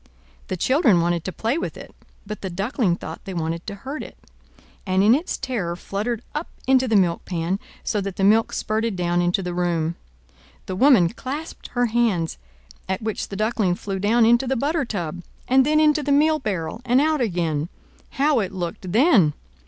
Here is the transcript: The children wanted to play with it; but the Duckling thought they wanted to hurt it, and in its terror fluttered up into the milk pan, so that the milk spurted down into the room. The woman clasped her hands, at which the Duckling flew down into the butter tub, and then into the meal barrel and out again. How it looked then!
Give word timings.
The 0.47 0.57
children 0.57 0.99
wanted 0.99 1.23
to 1.25 1.31
play 1.31 1.59
with 1.59 1.77
it; 1.77 1.93
but 2.25 2.41
the 2.41 2.49
Duckling 2.49 2.95
thought 2.95 3.23
they 3.25 3.35
wanted 3.35 3.67
to 3.67 3.75
hurt 3.85 4.01
it, 4.01 4.17
and 4.83 5.03
in 5.03 5.13
its 5.13 5.37
terror 5.37 5.75
fluttered 5.75 6.23
up 6.33 6.47
into 6.65 6.87
the 6.87 6.95
milk 6.95 7.23
pan, 7.23 7.59
so 7.83 8.01
that 8.01 8.15
the 8.15 8.23
milk 8.23 8.51
spurted 8.51 8.95
down 8.95 9.21
into 9.21 9.43
the 9.43 9.53
room. 9.53 9.93
The 10.65 10.75
woman 10.75 11.09
clasped 11.09 11.67
her 11.73 11.85
hands, 11.85 12.39
at 12.89 13.03
which 13.03 13.27
the 13.27 13.35
Duckling 13.35 13.75
flew 13.75 13.99
down 13.99 14.25
into 14.25 14.47
the 14.47 14.55
butter 14.55 14.85
tub, 14.85 15.21
and 15.47 15.67
then 15.67 15.79
into 15.79 16.01
the 16.01 16.11
meal 16.11 16.39
barrel 16.39 16.81
and 16.83 16.99
out 16.99 17.21
again. 17.21 17.69
How 18.13 18.39
it 18.39 18.51
looked 18.51 18.91
then! 18.91 19.33